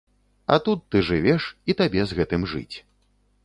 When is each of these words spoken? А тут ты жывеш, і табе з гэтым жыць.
А 0.53 0.55
тут 0.67 0.79
ты 0.95 1.03
жывеш, 1.11 1.43
і 1.73 1.77
табе 1.81 2.09
з 2.13 2.21
гэтым 2.21 2.51
жыць. 2.55 2.75